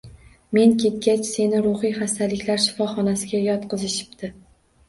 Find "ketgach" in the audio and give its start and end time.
0.83-1.27